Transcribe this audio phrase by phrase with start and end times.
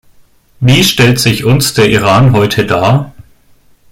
[0.59, 3.13] Wie stellt sich uns der Iran heute dar?